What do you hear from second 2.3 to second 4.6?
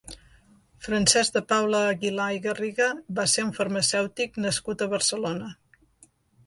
i Garriga va ser un farmacèutic